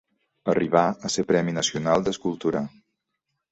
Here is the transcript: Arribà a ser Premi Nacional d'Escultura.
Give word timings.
Arribà 0.53 0.81
a 1.09 1.11
ser 1.17 1.25
Premi 1.33 1.55
Nacional 1.59 2.09
d'Escultura. 2.09 2.65